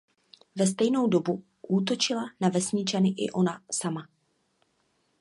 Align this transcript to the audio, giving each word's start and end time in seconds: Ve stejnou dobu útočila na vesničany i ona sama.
Ve 0.55 0.67
stejnou 0.67 1.07
dobu 1.07 1.43
útočila 1.61 2.23
na 2.41 2.49
vesničany 2.49 3.09
i 3.17 3.31
ona 3.31 3.61
sama. 3.71 4.07